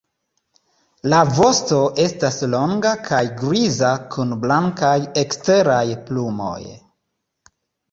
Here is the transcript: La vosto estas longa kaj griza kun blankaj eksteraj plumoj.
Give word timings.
La 1.13 1.17
vosto 1.39 1.81
estas 2.03 2.39
longa 2.55 2.95
kaj 3.09 3.21
griza 3.43 3.93
kun 4.17 4.33
blankaj 4.47 4.97
eksteraj 5.27 5.87
plumoj. 6.11 6.61